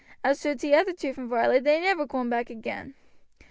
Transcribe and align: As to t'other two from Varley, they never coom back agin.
As 0.23 0.41
to 0.41 0.55
t'other 0.55 0.93
two 0.93 1.13
from 1.13 1.29
Varley, 1.29 1.59
they 1.59 1.79
never 1.79 2.07
coom 2.07 2.27
back 2.27 2.49
agin. 2.49 2.95